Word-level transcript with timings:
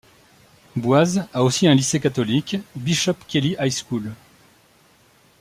Boise 0.75 1.21
a 1.31 1.43
aussi 1.43 1.67
un 1.67 1.75
lycée 1.75 1.99
catholique, 1.99 2.57
Bishop 2.75 3.13
Kelly 3.27 3.55
High 3.59 3.69
School. 3.69 4.11